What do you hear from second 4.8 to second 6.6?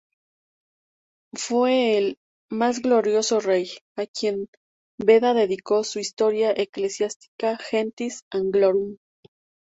Beda dedicó su "Historia